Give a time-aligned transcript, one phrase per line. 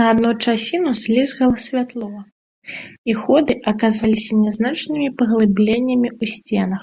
[0.00, 2.10] На адну часіну слізгала святло,
[3.12, 6.82] і ходы аказваліся нязначнымі паглыбленнямі ў сценах.